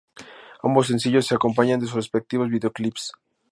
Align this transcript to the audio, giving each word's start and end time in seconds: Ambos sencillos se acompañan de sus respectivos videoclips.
Ambos 0.63 0.87
sencillos 0.87 1.27
se 1.27 1.35
acompañan 1.35 1.79
de 1.79 1.85
sus 1.85 1.93
respectivos 1.97 2.49
videoclips. 2.49 3.11